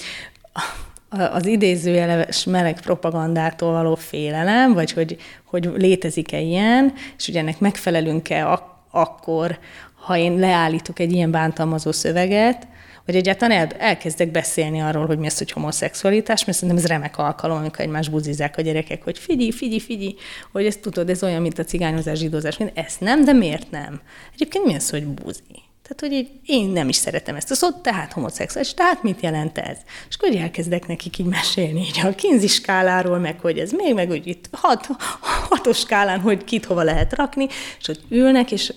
[1.09, 8.51] az idézőjeles meleg propagandától való félelem, vagy hogy, hogy létezik-e ilyen, és hogy ennek megfelelünk-e
[8.51, 9.59] ak- akkor,
[9.93, 12.67] ha én leállítok egy ilyen bántalmazó szöveget,
[13.05, 17.17] vagy egyáltalán el, elkezdek beszélni arról, hogy mi az, hogy homoszexualitás, mert szerintem ez remek
[17.17, 20.15] alkalom, amikor egymás buzizák a gyerekek, hogy figyelj, figyelj, figyelj,
[20.51, 24.01] hogy ezt tudod, ez olyan, mint a cigányozás, zsidózás, mint ezt nem, de miért nem?
[24.33, 25.63] Egyébként mi az, hogy buzi?
[25.87, 29.57] Tehát, hogy így, én nem is szeretem ezt a szót, tehát homoszexuális, tehát mit jelent
[29.57, 29.77] ez?
[30.09, 34.07] És akkor elkezdek nekik így mesélni így a kinzi skáláról, meg hogy ez még, meg
[34.07, 34.87] hogy itt hat,
[35.49, 37.47] hatos skálán, hogy kit hova lehet rakni,
[37.79, 38.73] és ott ülnek, és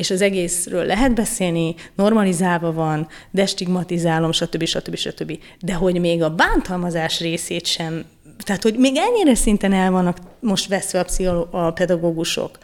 [0.00, 4.64] és az egészről lehet beszélni, normalizálva van, destigmatizálom, stb.
[4.64, 4.96] stb.
[4.96, 5.38] stb.
[5.60, 8.04] De hogy még a bántalmazás részét sem,
[8.38, 12.58] tehát hogy még ennyire szinten el vannak most veszve a, pszicholó- a pedagógusok,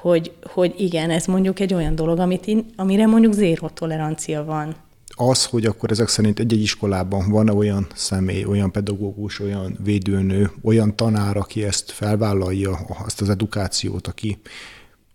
[0.00, 4.74] hogy, hogy igen, ez mondjuk egy olyan dolog, amit in, amire mondjuk zéró tolerancia van.
[5.08, 10.96] Az, hogy akkor ezek szerint egy-egy iskolában van olyan személy, olyan pedagógus, olyan védőnő, olyan
[10.96, 14.38] tanár, aki ezt felvállalja, azt az edukációt, aki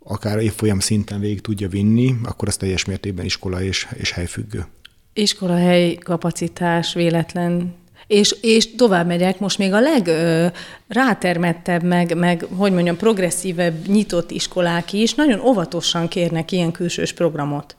[0.03, 4.65] akár évfolyam szinten végig tudja vinni, akkor az teljes mértékben iskola és, és helyfüggő.
[5.13, 7.79] Iskolahely kapacitás véletlen
[8.11, 9.79] és, és tovább megyek, most még a
[10.89, 17.75] legrátermettebb, meg, meg, hogy mondjam, progresszívebb, nyitott iskolák is nagyon óvatosan kérnek ilyen külsős programot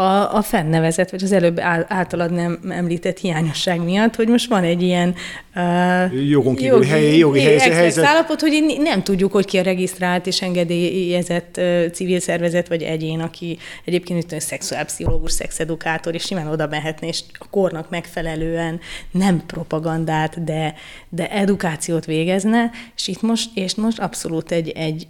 [0.00, 4.82] a, a fennnevezett, vagy az előbb általad nem említett hiányosság miatt, hogy most van egy
[4.82, 5.14] ilyen
[5.54, 8.04] uh, jogon kívüli helyi, jogi helyzet, helyzet.
[8.04, 13.20] állapot, hogy nem tudjuk, hogy ki a regisztrált és engedélyezett uh, civil szervezet vagy egyén,
[13.20, 20.44] aki egyébként egy szexuálpszichológus, szexedukátor, és simán oda mehetne, és a kornak megfelelően nem propagandát,
[20.44, 20.74] de,
[21.08, 25.06] de edukációt végezne, és itt most, és most abszolút egy, egy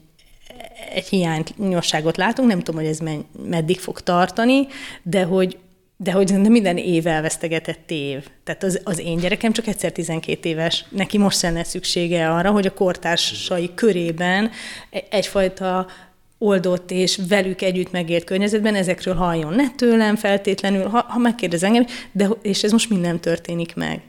[0.95, 2.99] egy hiányosságot látunk, nem tudom, hogy ez
[3.49, 4.67] meddig fog tartani,
[5.03, 5.59] de hogy
[6.03, 8.27] de hogy nem minden év elvesztegetett év.
[8.45, 12.67] Tehát az, az én gyerekem csak egyszer 12 éves, neki most lenne szüksége arra, hogy
[12.67, 14.51] a kortársai körében
[14.91, 15.87] e-, egyfajta
[16.39, 19.55] oldott és velük együtt megért környezetben ezekről halljon.
[19.55, 24.01] Ne tőlem feltétlenül, ha, ha megkérdez engem, de, és ez most minden történik meg.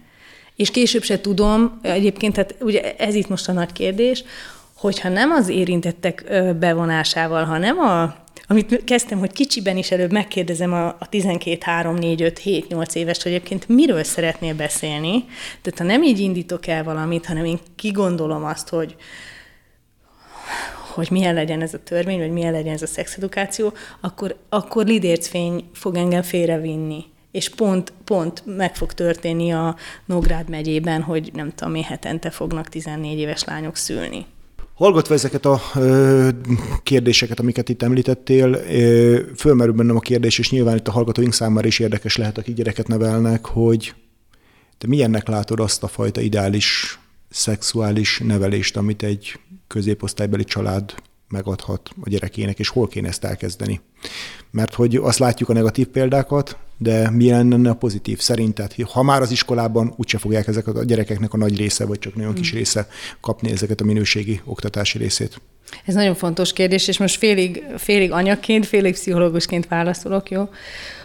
[0.55, 4.23] És később se tudom, egyébként, tehát ugye ez itt most a nagy kérdés,
[4.81, 6.23] hogyha nem az érintettek
[6.59, 8.15] bevonásával, hanem a,
[8.47, 12.95] amit kezdtem, hogy kicsiben is előbb megkérdezem a, a 12, 3, 4, 5, 7, 8
[12.95, 15.25] éves, hogy egyébként miről szeretnél beszélni.
[15.61, 18.95] Tehát ha nem így indítok el valamit, hanem én kigondolom azt, hogy,
[20.93, 25.69] hogy milyen legyen ez a törvény, vagy milyen legyen ez a szexedukáció, akkor, akkor lidércfény
[25.73, 27.03] fog engem félrevinni.
[27.31, 32.69] És pont, pont meg fog történni a Nógrád megyében, hogy nem tudom, mi hetente fognak
[32.69, 34.25] 14 éves lányok szülni.
[34.81, 36.29] Hallgatva ezeket a ö,
[36.83, 41.67] kérdéseket, amiket itt említettél, ö, fölmerül bennem a kérdés, és nyilván itt a hallgatóink számára
[41.67, 43.93] is érdekes lehet, akik gyereket nevelnek, hogy
[44.77, 50.93] te milyennek látod azt a fajta ideális szexuális nevelést, amit egy középosztálybeli család
[51.27, 53.81] megadhat a gyerekének, és hol kéne ezt elkezdeni.
[54.51, 58.73] Mert hogy azt látjuk a negatív példákat, de mi lenne a pozitív szerinted?
[58.91, 62.33] Ha már az iskolában úgyse fogják ezek a gyerekeknek a nagy része, vagy csak nagyon
[62.33, 62.57] kis hmm.
[62.57, 62.87] része
[63.19, 65.41] kapni ezeket a minőségi oktatási részét.
[65.85, 70.49] Ez nagyon fontos kérdés, és most félig, félig anyaként, félig pszichológusként válaszolok, jó?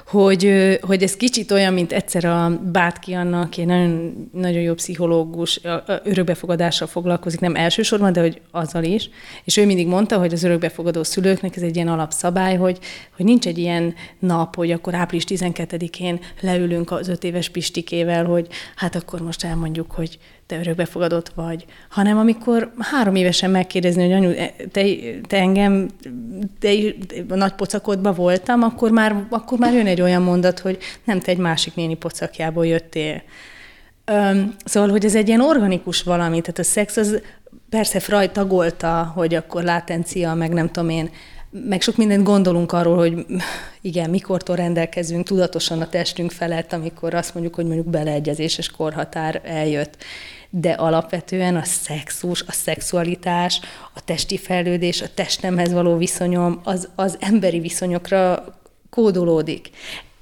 [0.07, 5.61] Hogy, hogy ez kicsit olyan, mint egyszer a Bátki Anna, aki nagyon, nagyon jó pszichológus,
[6.05, 9.11] örökbefogadással foglalkozik, nem elsősorban, de hogy azzal is.
[9.45, 12.79] És ő mindig mondta, hogy az örökbefogadó szülőknek ez egy ilyen alapszabály, hogy,
[13.17, 18.47] hogy nincs egy ilyen nap, hogy akkor április 12-én leülünk az öt éves Pistikével, hogy
[18.77, 24.33] hát akkor most elmondjuk, hogy te örökbefogadott vagy, hanem amikor három évesen megkérdezni, hogy anyu,
[24.73, 24.85] te,
[25.27, 25.89] te engem,
[26.59, 26.69] te,
[27.29, 31.31] a nagy pocakodba voltam, akkor már, akkor már jön egy olyan mondat, hogy nem te
[31.31, 33.23] egy másik néni pocakjából jöttél.
[34.05, 37.21] Öm, szóval, hogy ez egy ilyen organikus valami, tehát a szex az
[37.69, 41.11] persze Freud tagolta, hogy akkor látencia, meg nem tudom én,
[41.51, 43.27] meg sok mindent gondolunk arról, hogy
[43.81, 49.97] igen, mikortól rendelkezünk tudatosan a testünk felett, amikor azt mondjuk, hogy mondjuk beleegyezéses korhatár eljött.
[50.51, 53.61] De alapvetően a szexus, a szexualitás,
[53.95, 58.45] a testi fejlődés, a testemhez való viszonyom, az, az emberi viszonyokra
[58.91, 59.71] kódolódik.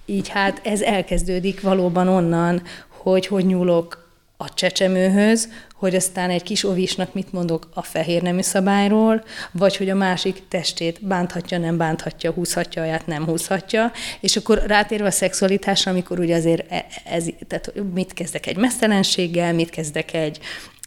[0.07, 4.04] Így hát ez elkezdődik valóban onnan, hogy hogy nyúlok
[4.45, 9.91] a csecsemőhöz, hogy aztán egy kis ovisnak mit mondok a fehér nemű szabályról, vagy hogy
[9.91, 15.91] a másik testét bánthatja, nem bánthatja, húzhatja, aját nem húzhatja, és akkor rátérve a szexualitásra,
[15.91, 20.39] amikor ugye azért e, ez, tehát mit kezdek egy mesztelenséggel, mit kezdek egy,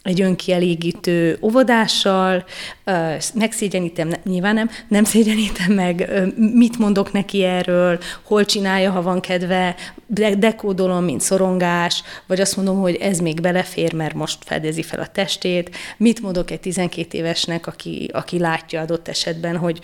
[0.07, 2.45] egy önkielégítő óvodással,
[3.33, 9.75] megszégyenítem, nyilván nem, nem szégyenítem meg, mit mondok neki erről, hol csinálja, ha van kedve,
[10.37, 15.07] dekódolom, mint szorongás, vagy azt mondom, hogy ez még belefér, mert most fedezi fel a
[15.07, 19.79] testét, mit mondok egy 12 évesnek, aki, aki látja adott esetben, hogy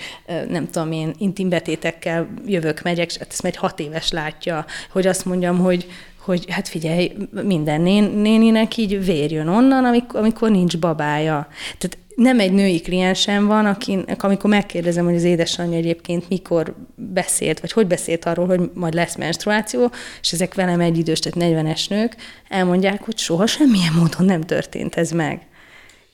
[0.49, 5.87] nem tudom én, intimbetétekkel jövök, megyek, ezt egy hat éves látja, hogy azt mondjam, hogy
[6.23, 7.11] hogy hát figyelj,
[7.43, 11.47] minden nén, néninek így vérjön onnan, amikor, amikor nincs babája.
[11.77, 17.59] Tehát nem egy női kliensem van, akinek, amikor megkérdezem, hogy az édesanyja egyébként mikor beszélt,
[17.59, 21.89] vagy hogy beszélt arról, hogy majd lesz menstruáció, és ezek velem egy idős, tehát 40-es
[21.89, 22.15] nők,
[22.49, 25.41] elmondják, hogy soha semmilyen módon nem történt ez meg.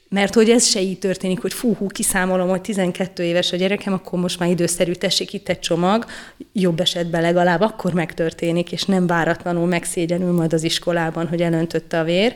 [0.10, 4.19] Mert hogy ez se így történik, hogy fú, kiszámolom, hogy 12 éves a gyerekem, akkor
[4.19, 6.06] most már időszerű, tessék itt egy csomag,
[6.54, 12.04] jobb esetben legalább akkor megtörténik, és nem váratlanul megszégyenül majd az iskolában, hogy elöntötte a
[12.04, 12.36] vér,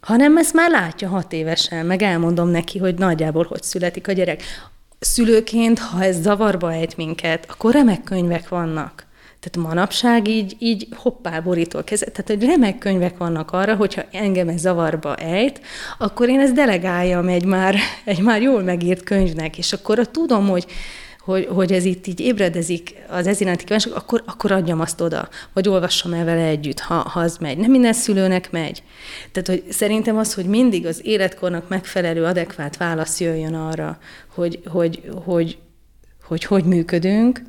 [0.00, 4.42] hanem ezt már látja hat évesen, meg elmondom neki, hogy nagyjából hogy születik a gyerek.
[4.98, 9.05] Szülőként, ha ez zavarba ejt minket, akkor remek könyvek vannak.
[9.46, 14.48] Tehát manapság így, így hoppá borítól kezdve, tehát hogy remek könyvek vannak arra, hogyha engem
[14.48, 15.60] ez zavarba ejt,
[15.98, 20.66] akkor én ezt delegáljam egy már, egy már jól megírt könyvnek, és akkor tudom, hogy
[21.20, 25.28] hogy, hogy ez itt így ébredezik az ez iránti kíváncsiak, akkor, akkor adjam azt oda,
[25.52, 27.58] vagy olvassam el vele együtt, ha, ha az megy.
[27.58, 28.82] Nem minden szülőnek megy.
[29.32, 33.98] Tehát, hogy szerintem az, hogy mindig az életkornak megfelelő, adekvát válasz jöjjön arra,
[34.34, 35.58] hogy hogy, hogy,
[36.22, 37.42] hogy, hogy működünk,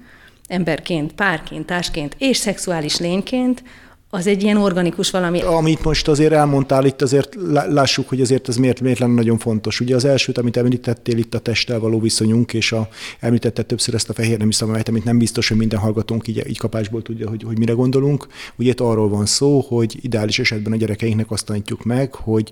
[0.48, 3.64] emberként, párként, társként és szexuális lényként,
[4.10, 5.42] az egy ilyen organikus valami.
[5.42, 7.36] Amit most azért elmondtál, itt azért
[7.70, 9.80] lássuk, hogy azért ez miért, miért lenne nagyon fontos.
[9.80, 12.88] Ugye az elsőt, amit említettél, itt a testtel való viszonyunk, és a,
[13.20, 16.58] említette többször ezt a fehér nemű szabályt, amit nem biztos, hogy minden hallgatónk így, így
[16.58, 18.28] kapásból tudja, hogy, hogy mire gondolunk.
[18.56, 22.50] Ugye itt arról van szó, hogy ideális esetben a gyerekeinknek azt tanítjuk meg, hogy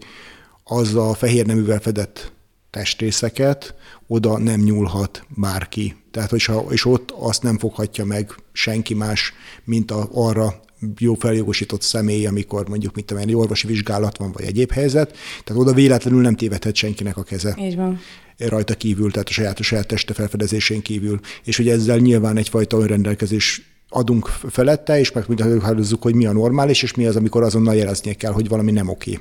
[0.64, 2.32] az a fehér neművel fedett
[2.70, 3.76] testrészeket,
[4.08, 5.96] oda nem nyúlhat bárki.
[6.12, 10.64] Tehát, hogyha, és ott azt nem foghatja meg senki más, mint a, arra
[10.98, 15.18] jó feljogosított személy, amikor mondjuk, mit tudom, egy orvosi vizsgálat van, vagy egyéb helyzet.
[15.44, 17.56] Tehát oda véletlenül nem tévedhet senkinek a keze.
[17.60, 18.00] Így van
[18.38, 21.20] rajta kívül, tehát a saját, a saját teste felfedezésén kívül.
[21.44, 26.96] És hogy ezzel nyilván egyfajta önrendelkezés adunk felette, és meghatározzuk, hogy mi a normális, és
[26.96, 29.20] mi az, amikor azonnal jeleznie kell, hogy valami nem oké.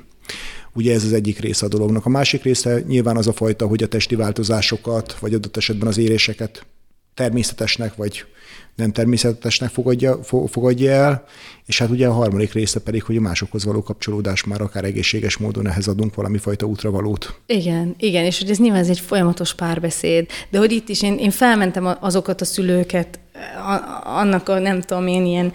[0.75, 2.05] Ugye ez az egyik része a dolognak.
[2.05, 5.97] A másik része nyilván az a fajta, hogy a testi változásokat, vagy adott esetben az
[5.97, 6.65] éréseket
[7.13, 8.25] természetesnek, vagy
[8.75, 11.25] nem természetesnek fogadja, fogadja el,
[11.65, 15.37] és hát ugye a harmadik része pedig, hogy a másokhoz való kapcsolódás már akár egészséges
[15.37, 17.39] módon ehhez adunk valami fajta útravalót.
[17.45, 21.17] Igen, igen, és hogy ez nyilván ez egy folyamatos párbeszéd, de hogy itt is én,
[21.17, 23.19] én felmentem azokat a szülőket,
[24.03, 25.51] annak a nem tudom én ilyen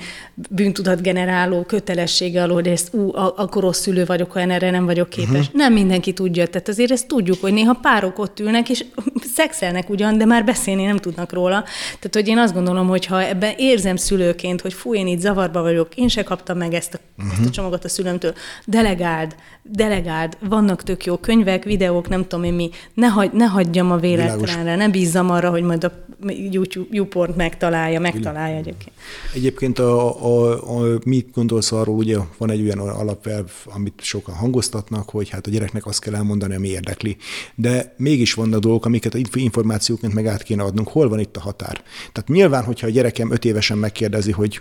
[0.50, 4.84] bűntudat generáló kötelessége alól, hogy ezt ú, akkor rossz szülő vagyok, ha én erre nem
[4.84, 5.46] vagyok képes.
[5.46, 5.54] Uh-huh.
[5.54, 8.84] Nem mindenki tudja, tehát azért ezt tudjuk, hogy néha párok ott ülnek, és
[9.36, 11.64] szexelnek ugyan, de már beszélni nem tudnak róla.
[11.88, 15.62] Tehát, hogy én azt gondolom, hogy ha ebben érzem szülőként, hogy fú, én itt zavarba
[15.62, 17.38] vagyok, én se kaptam meg ezt a, uh-huh.
[17.38, 18.34] ezt a csomagot a szülőmtől,
[18.66, 23.90] delegáld, delegáld, vannak tök jó könyvek, videók, nem tudom én mi, ne, hagy, ne hagyjam
[23.90, 25.92] a véletlenre, ne bízzam arra, hogy majd a
[26.26, 27.36] YouTube, YouPorn
[27.70, 28.92] megtalálja, megtalálja egyébként.
[29.34, 35.10] Egyébként a, a, a, mit gondolsz arról, ugye van egy olyan alapelv, amit sokan hangoztatnak,
[35.10, 37.16] hogy hát a gyereknek azt kell elmondani, ami érdekli.
[37.54, 40.88] De mégis vannak dolgok, amiket információként meg át kéne adnunk.
[40.88, 41.82] Hol van itt a határ?
[42.12, 44.60] Tehát nyilván, hogyha a gyerekem öt évesen megkérdezi, hogy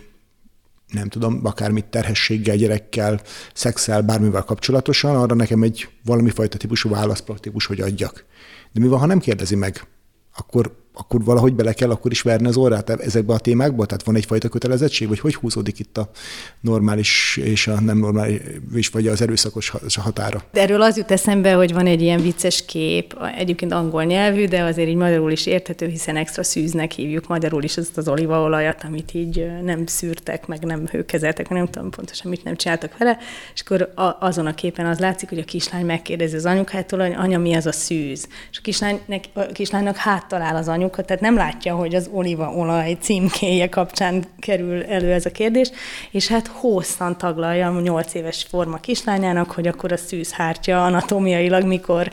[0.91, 3.21] nem tudom, akármit terhességgel, gyerekkel,
[3.53, 8.25] szexel, bármivel kapcsolatosan, arra nekem egy valami fajta típusú válasz praktikus, hogy adjak.
[8.71, 9.87] De mi van, ha nem kérdezi meg?
[10.35, 13.85] Akkor akkor valahogy bele kell akkor is verni az orrát ezekbe a témákba?
[13.85, 16.09] Tehát van egyfajta kötelezettség, vagy hogy húzódik itt a
[16.61, 20.43] normális és a nem normális, vagy az erőszakos határa?
[20.53, 24.89] Erről az jut eszembe, hogy van egy ilyen vicces kép, egyébként angol nyelvű, de azért
[24.89, 29.47] így magyarul is érthető, hiszen extra szűznek hívjuk magyarul is azt az olívaolajat, amit így
[29.63, 33.17] nem szűrtek, meg nem hőkezeltek, nem tudom pontosan mit nem csináltak vele,
[33.53, 37.37] és akkor azon a képen az látszik, hogy a kislány megkérdezi az anyukától, hogy anya,
[37.37, 38.27] mi az a szűz?
[38.51, 42.09] És a, kislánynek, a kislánynak háttal áll az anyuk, tanulmányokat, tehát nem látja, hogy az
[42.13, 45.71] olívaolaj címkéje kapcsán kerül elő ez a kérdés,
[46.11, 52.09] és hát hosszan taglalja a nyolc éves forma kislányának, hogy akkor a szűzhártya anatómiailag mikor,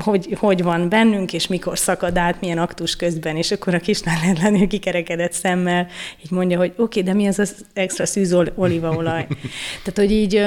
[0.00, 4.38] hogy, hogy van bennünk, és mikor szakad át, milyen aktus közben, és akkor a kislány
[4.42, 5.86] lenni kikerekedett szemmel,
[6.24, 9.26] így mondja, hogy oké, okay, de mi az az extra szűz olívaolaj?
[9.84, 10.42] tehát, hogy így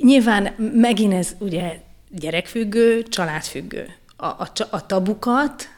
[0.00, 1.78] nyilván megint ez ugye
[2.10, 3.88] gyerekfüggő, családfüggő.
[4.16, 5.73] A, a, a tabukat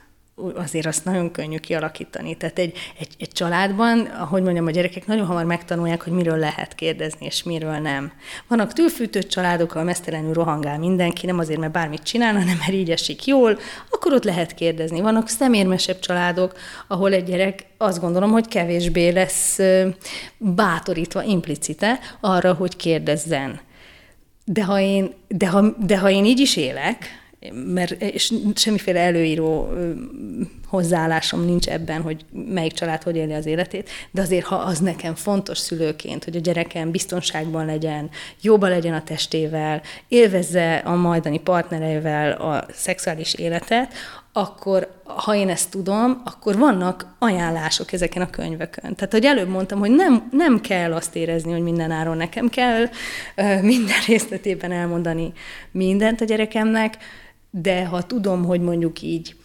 [0.54, 2.36] azért azt nagyon könnyű kialakítani.
[2.36, 6.74] Tehát egy, egy, egy családban, ahogy mondjam, a gyerekek nagyon hamar megtanulják, hogy miről lehet
[6.74, 8.12] kérdezni, és miről nem.
[8.48, 12.90] Vannak tűlfűtött családok, ahol mesztelenül rohangál mindenki, nem azért, mert bármit csinál, hanem mert így
[12.90, 13.58] esik jól,
[13.90, 15.00] akkor ott lehet kérdezni.
[15.00, 16.52] Vannak szemérmesebb családok,
[16.86, 19.58] ahol egy gyerek azt gondolom, hogy kevésbé lesz
[20.38, 23.60] bátorítva implicite arra, hogy kérdezzen.
[24.44, 29.68] De ha én, de ha, de ha én így is élek, mert és semmiféle előíró
[30.68, 35.14] hozzáállásom nincs ebben, hogy melyik család hogy éli az életét, de azért, ha az nekem
[35.14, 42.32] fontos szülőként, hogy a gyerekem biztonságban legyen, jóban legyen a testével, élvezze a majdani partnereivel
[42.32, 43.92] a szexuális életet,
[44.32, 48.94] akkor ha én ezt tudom, akkor vannak ajánlások ezeken a könyvekön.
[48.94, 52.84] Tehát, hogy előbb mondtam, hogy nem, nem kell azt érezni, hogy minden áron nekem kell
[53.62, 55.32] minden részletében elmondani
[55.70, 56.96] mindent a gyerekemnek,
[57.60, 59.36] de ha tudom, hogy mondjuk így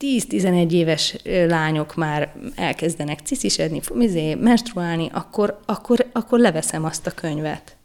[0.00, 7.76] 10-11 éves lányok már elkezdenek ciszisedni, izé, menstruálni, akkor, akkor, akkor leveszem azt a könyvet.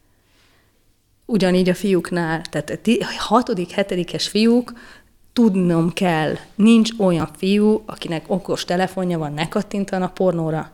[1.25, 4.73] Ugyanígy a fiúknál, tehát a hatodik, hetedikes fiúk,
[5.33, 10.71] tudnom kell, nincs olyan fiú, akinek okos telefonja van, ne kattintan a pornóra.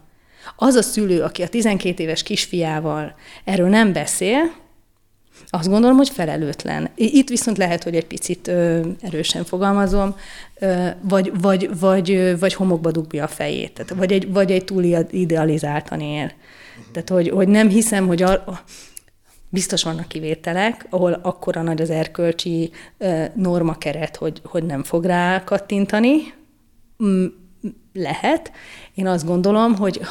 [0.56, 4.52] Az a szülő, aki a 12 éves kisfiával erről nem beszél,
[5.50, 6.89] azt gondolom, hogy felelőtlen.
[6.95, 10.15] Itt viszont lehet, hogy egy picit ö, erősen fogalmazom,
[10.60, 14.84] ö, vagy, vagy, vagy, vagy homokba dugja a fejét, tehát, vagy, egy, vagy egy túl
[15.12, 16.32] idealizáltan él.
[16.91, 18.43] Tehát, hogy, hogy nem hiszem, hogy a,
[19.50, 23.23] biztos vannak kivételek, ahol akkora nagy az erkölcsi ö,
[23.78, 26.34] keret, hogy, hogy nem fog rá kattintani.
[27.93, 28.52] Lehet.
[28.93, 30.02] Én azt gondolom, hogy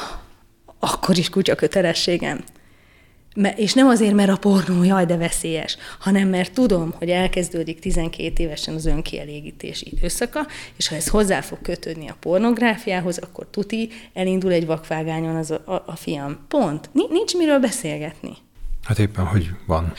[0.79, 2.43] akkor is kutya kötelességem
[3.55, 8.43] és nem azért, mert a pornó jaj, de veszélyes, hanem mert tudom, hogy elkezdődik 12
[8.43, 14.51] évesen az önkielégítés időszaka, és ha ez hozzá fog kötődni a pornográfiához, akkor tuti, elindul
[14.51, 16.37] egy vakvágányon az a, a, a fiam.
[16.47, 16.89] Pont.
[17.09, 18.37] Nincs miről beszélgetni.
[18.83, 19.93] Hát éppen, hogy van.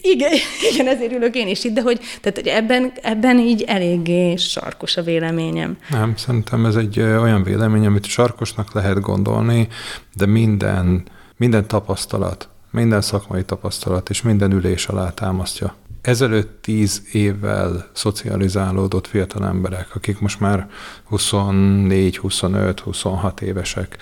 [0.00, 0.32] Igen,
[0.72, 4.96] igen, ezért ülök én is itt, de hogy, tehát, hogy ebben, ebben így eléggé sarkos
[4.96, 5.78] a véleményem.
[5.90, 9.68] Nem, szerintem ez egy olyan vélemény, amit sarkosnak lehet gondolni,
[10.14, 11.02] de minden,
[11.36, 15.74] minden tapasztalat, minden szakmai tapasztalat és minden ülés alá támasztja.
[16.00, 20.70] Ezelőtt tíz évvel szocializálódott fiatal emberek, akik most már
[21.04, 23.98] 24, 25, 26 évesek,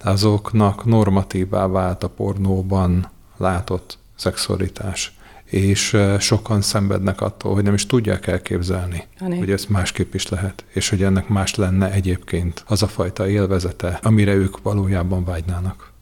[0.00, 8.26] azoknak normatívá vált a pornóban látott szexualitás és sokan szenvednek attól, hogy nem is tudják
[8.26, 9.38] elképzelni, Ani.
[9.38, 13.98] hogy ez másképp is lehet, és hogy ennek más lenne egyébként az a fajta élvezete,
[14.02, 15.92] amire ők valójában vágynának.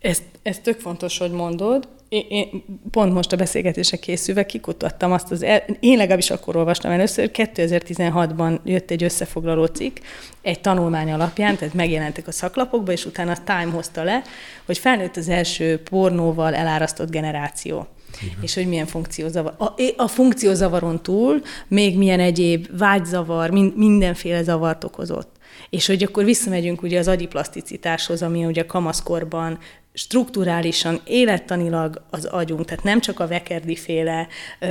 [0.00, 1.88] Ez, ez tök fontos, hogy mondod.
[2.08, 6.90] Én, én pont most a beszélgetésre készülve kikutattam azt az, el, én legalábbis akkor olvastam
[6.90, 9.96] először, 2016-ban jött egy összefoglaló cikk,
[10.42, 14.22] egy tanulmány alapján, tehát megjelentek a szaklapokba, és utána a Time hozta le,
[14.66, 17.86] hogy felnőtt az első pornóval elárasztott generáció.
[18.22, 18.38] Igen.
[18.40, 19.54] és hogy milyen funkciózavar.
[19.58, 25.36] A, a funkciózavaron túl még milyen egyéb vágyzavar, mind, mindenféle zavart okozott.
[25.70, 29.58] És hogy akkor visszamegyünk ugye az agyiplaszticitáshoz, ami ugye kamaszkorban
[29.98, 34.26] strukturálisan, élettanilag az agyunk, tehát nem csak a vekerdi féle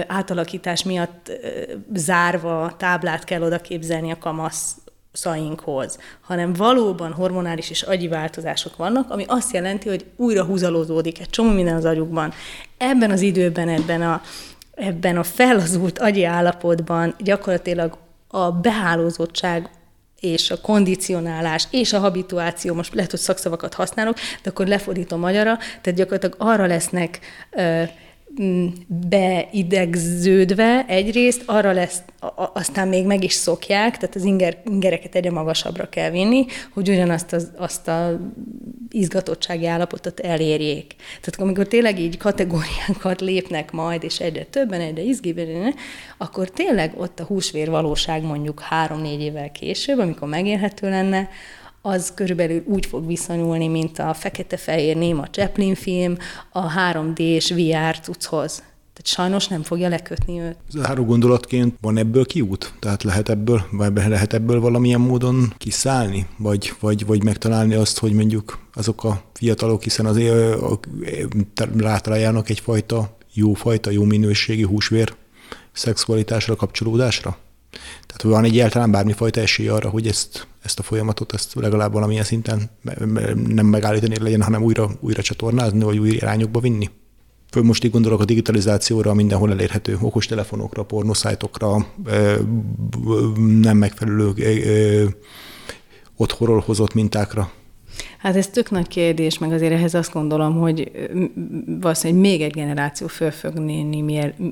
[0.07, 1.31] átalakítás miatt
[1.93, 4.77] zárva táblát kell oda képzelni a kamasz
[5.11, 11.29] szainkhoz, hanem valóban hormonális és agyi változások vannak, ami azt jelenti, hogy újra húzalózódik egy
[11.29, 12.33] csomó minden az agyukban.
[12.77, 14.21] Ebben az időben, ebben a,
[14.75, 19.69] ebben a fellazult agyi állapotban gyakorlatilag a behálózottság
[20.19, 25.57] és a kondicionálás, és a habituáció, most lehet, hogy szakszavakat használok, de akkor lefordítom magyarra,
[25.57, 27.19] tehát gyakorlatilag arra lesznek
[29.09, 32.01] beidegződve egyrészt, arra lesz,
[32.53, 37.33] aztán még meg is szokják, tehát az inger, ingereket egyre magasabbra kell vinni, hogy ugyanazt
[37.33, 38.19] az, azt a
[38.89, 40.95] izgatottsági állapotot elérjék.
[41.21, 45.73] Tehát amikor tényleg így kategóriákat lépnek majd, és egyre többen, egyre izgiben,
[46.17, 51.29] akkor tényleg ott a húsvér valóság mondjuk három-négy évvel később, amikor megélhető lenne,
[51.81, 56.17] az körülbelül úgy fog viszonyulni, mint a fekete-fehér néma Chaplin film
[56.51, 58.63] a 3D-s VR cucchoz.
[58.93, 60.55] Tehát sajnos nem fogja lekötni őt.
[60.69, 62.73] Záró gondolatként van ebből kiút?
[62.79, 66.27] Tehát lehet ebből, vagy lehet ebből valamilyen módon kiszállni?
[66.37, 70.19] Vagy, vagy, vagy megtalálni azt, hogy mondjuk azok a fiatalok, hiszen az
[71.77, 75.15] rátaláljanak egyfajta jófajta, jó minőségi húsvér
[75.71, 77.37] szexualitásra, kapcsolódásra?
[78.05, 82.69] Tehát van egyáltalán bármifajta esély arra, hogy ezt, ezt a folyamatot ezt legalább valamilyen szinten
[83.47, 86.89] nem megállítani legyen, hanem újra, újra csatornázni, vagy új irányokba vinni?
[87.51, 91.87] Föl most így gondolok a digitalizációra, mindenhol elérhető okostelefonokra, pornoszájtokra,
[93.61, 94.33] nem megfelelő
[96.15, 97.51] otthonról hozott mintákra.
[98.17, 100.91] Hát ez tök nagy kérdés, meg azért ehhez azt gondolom, hogy
[101.79, 104.01] valószínűleg még egy generáció föl fog néni,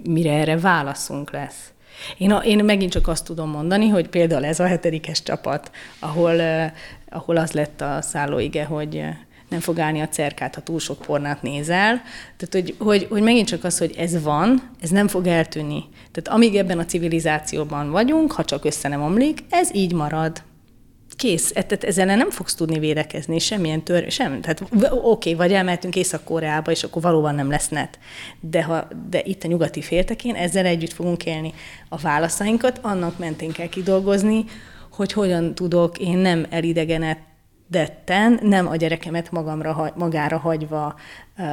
[0.04, 1.74] mire erre válaszunk lesz.
[2.18, 6.42] Én, a, én megint csak azt tudom mondani, hogy például ez a hetedikes csapat, ahol,
[7.10, 9.04] ahol az lett a szállóige, hogy
[9.50, 12.02] nem fog állni a cerkát, ha túl sok pornát nézel.
[12.38, 15.84] Tehát, hogy, hogy, hogy megint csak az, hogy ez van, ez nem fog eltűnni.
[16.12, 20.44] Tehát amíg ebben a civilizációban vagyunk, ha csak össze nem omlik, ez így marad.
[21.18, 21.52] Kész.
[21.56, 24.42] E, tehát ezzel nem fogsz tudni védekezni, semmilyen tör, sem.
[24.42, 28.00] Tehát oké, okay, vagy elmehetünk Észak-Koreába, és akkor valóban nem lesz net.
[28.40, 31.54] De, ha, de itt a nyugati féltekén ezzel együtt fogunk élni.
[31.90, 34.46] A válaszainkat annak mentén kell kidolgozni,
[34.92, 37.18] hogy hogyan tudok én nem elidegenet
[37.68, 40.96] detten, nem a gyerekemet magamra, magára hagyva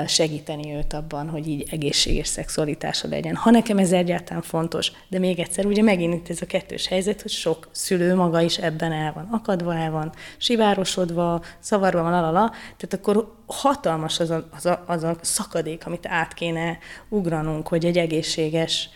[0.06, 3.36] segíteni őt abban, hogy így egészséges szexualitása legyen.
[3.36, 7.22] Ha nekem ez egyáltalán fontos, de még egyszer, ugye megint itt ez a kettős helyzet,
[7.22, 12.50] hogy sok szülő maga is ebben el van akadva, el van sivárosodva, szavarva van, alala,
[12.50, 17.84] tehát akkor hatalmas az a, az, a, az a szakadék, amit át kéne ugranunk, hogy
[17.84, 18.88] egy egészséges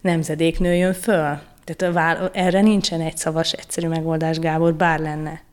[0.00, 1.38] nemzedék nőjön föl.
[1.64, 5.48] Tehát a erre nincsen egy szavas, egyszerű megoldás, Gábor, bár lenne.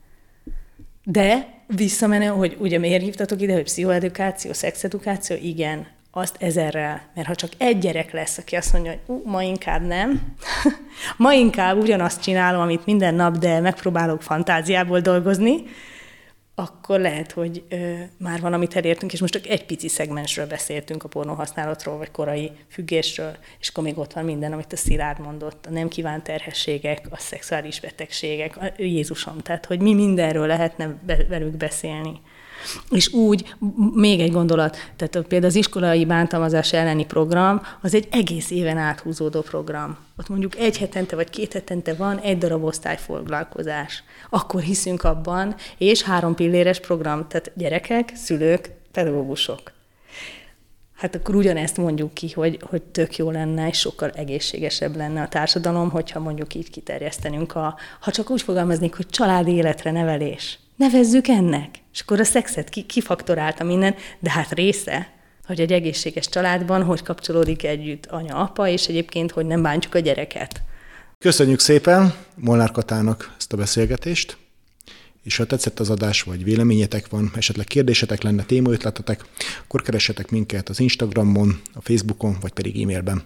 [1.10, 7.02] De visszamenő, hogy ugye miért hívtatok ide, hogy pszichoedukáció, szexedukáció, igen, azt ezerrel.
[7.14, 10.20] Mert ha csak egy gyerek lesz, aki azt mondja, hogy ma inkább nem,
[11.16, 15.62] ma inkább ugyanazt csinálom, amit minden nap, de megpróbálok fantáziából dolgozni,
[16.58, 21.04] akkor lehet, hogy ö, már van, amit elértünk, és most csak egy pici szegmensről beszéltünk
[21.04, 25.66] a pornóhasználatról, vagy korai függésről, és akkor még ott van minden, amit a Szilárd mondott,
[25.66, 30.94] a nem kívánt terhességek, a szexuális betegségek, a Jézusom, tehát hogy mi mindenről lehetne
[31.28, 32.20] velük beszélni.
[32.90, 33.54] És úgy,
[33.94, 39.40] még egy gondolat, tehát például az iskolai bántalmazás elleni program, az egy egész éven áthúzódó
[39.40, 39.96] program.
[40.16, 44.02] Ott mondjuk egy hetente vagy két hetente van egy darab osztályfoglalkozás.
[44.30, 49.72] Akkor hiszünk abban, és három pilléres program, tehát gyerekek, szülők, pedagógusok.
[50.94, 55.28] Hát akkor ugyanezt mondjuk ki, hogy, hogy tök jó lenne, és sokkal egészségesebb lenne a
[55.28, 61.28] társadalom, hogyha mondjuk így kiterjesztenünk a, ha csak úgy fogalmaznék, hogy családi életre nevelés nevezzük
[61.28, 61.78] ennek.
[61.98, 65.12] És akkor a szexet ki, kifaktorálta minden, de hát része,
[65.46, 69.98] hogy egy egészséges családban hogy kapcsolódik együtt anya, apa, és egyébként, hogy nem bántjuk a
[69.98, 70.62] gyereket.
[71.18, 74.36] Köszönjük szépen Molnár Katának ezt a beszélgetést,
[75.22, 79.24] és ha tetszett az adás, vagy véleményetek van, esetleg kérdésetek lenne, témaötletetek,
[79.64, 83.22] akkor keressetek minket az Instagramon, a Facebookon, vagy pedig e-mailben.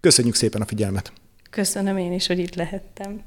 [0.00, 1.12] Köszönjük szépen a figyelmet!
[1.50, 3.22] Köszönöm én is, hogy itt lehettem.